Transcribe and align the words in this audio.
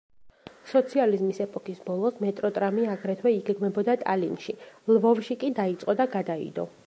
სოციალიზმის 0.69 1.41
ეპოქის 1.45 1.83
ბოლოს 1.89 2.17
მეტროტრამი 2.25 2.87
აგრეთვე 2.95 3.35
იგეგმებოდა 3.37 3.97
ტალინში, 4.07 4.55
ლვოვში 4.95 5.41
კი 5.45 5.55
დაიწყო 5.63 5.99
და 6.01 6.11
გადაიდო. 6.19 6.69